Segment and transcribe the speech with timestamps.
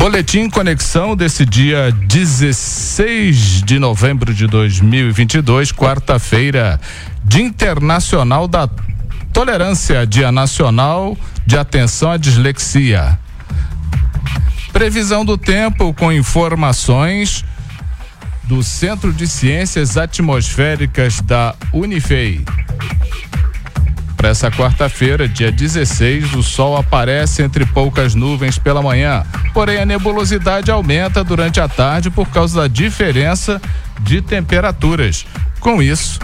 [0.00, 6.80] Boletim Conexão desse dia 16 de novembro de 2022, quarta-feira,
[7.22, 8.66] Dia Internacional da
[9.30, 13.18] Tolerância, Dia Nacional de Atenção à Dislexia.
[14.72, 17.44] Previsão do tempo com informações
[18.44, 22.42] do Centro de Ciências Atmosféricas da Unifei.
[24.20, 29.24] Para essa quarta-feira, dia 16, o sol aparece entre poucas nuvens pela manhã,
[29.54, 33.58] porém a nebulosidade aumenta durante a tarde por causa da diferença
[33.98, 35.24] de temperaturas.
[35.58, 36.20] Com isso,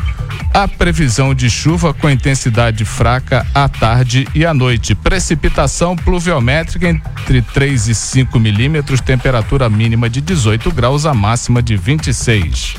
[0.52, 4.94] a previsão de chuva com intensidade fraca à tarde e à noite.
[4.94, 11.78] Precipitação pluviométrica entre 3 e 5 milímetros, temperatura mínima de 18 graus, a máxima de
[11.78, 12.76] 26.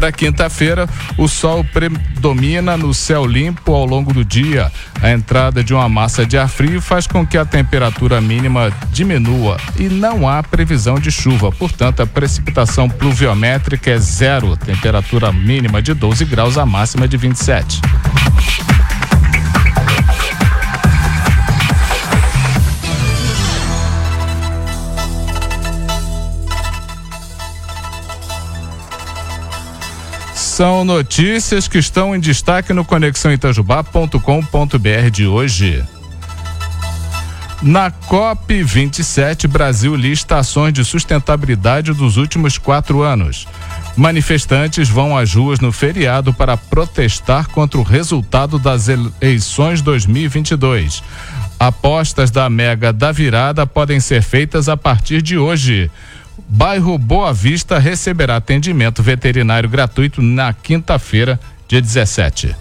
[0.00, 4.72] Para quinta-feira, o sol predomina no céu limpo ao longo do dia.
[5.02, 9.58] A entrada de uma massa de ar frio faz com que a temperatura mínima diminua
[9.78, 11.52] e não há previsão de chuva.
[11.52, 14.56] Portanto, a precipitação pluviométrica é zero.
[14.56, 17.82] Temperatura mínima de 12 graus, a máxima de 27.
[30.50, 35.84] São notícias que estão em destaque no conexãoitajubá.com.br de hoje.
[37.62, 43.46] Na COP 27, Brasil lista ações de sustentabilidade dos últimos quatro anos.
[43.96, 51.00] Manifestantes vão às ruas no feriado para protestar contra o resultado das eleições 2022.
[51.60, 55.88] Apostas da Mega da Virada podem ser feitas a partir de hoje.
[56.52, 61.38] Bairro Boa Vista receberá atendimento veterinário gratuito na quinta-feira,
[61.68, 62.56] dia 17.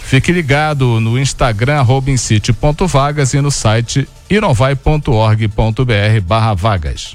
[0.00, 2.10] Fique ligado no Instagram arroba
[2.86, 7.14] vagas e no site inovai.org.br barra vagas.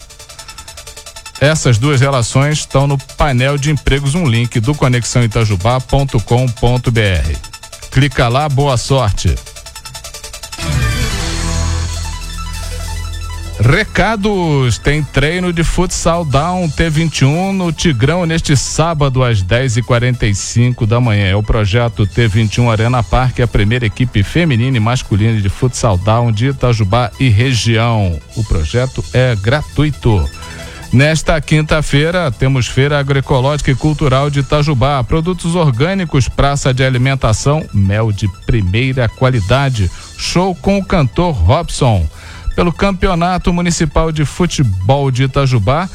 [1.41, 7.52] Essas duas relações estão no painel de empregos, um link do conexãoitajubá.com.br.
[7.93, 9.35] Clica lá, boa sorte.
[13.59, 21.27] Recados: tem treino de futsal Down T21 no Tigrão neste sábado às 10h45 da manhã.
[21.27, 26.31] É o projeto T21 Arena Parque, a primeira equipe feminina e masculina de futsal Down
[26.31, 28.19] de Itajubá e região.
[28.35, 30.27] O projeto é gratuito.
[30.93, 35.03] Nesta quinta-feira, temos Feira Agroecológica e Cultural de Itajubá.
[35.03, 39.89] Produtos orgânicos, praça de alimentação, mel de primeira qualidade.
[40.19, 42.07] Show com o cantor Robson.
[42.55, 45.89] Pelo Campeonato Municipal de Futebol de Itajubá,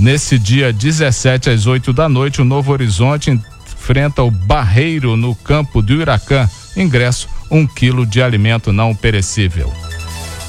[0.00, 5.80] nesse dia 17 às 8 da noite, o Novo Horizonte enfrenta o Barreiro no campo
[5.80, 6.50] do Iracã.
[6.76, 9.72] Ingresso: um quilo de alimento não perecível.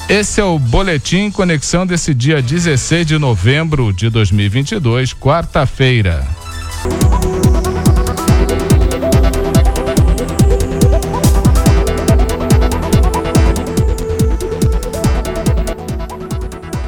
[0.08, 6.26] Esse é o Boletim Conexão desse dia 16 de novembro de 2022, quarta-feira.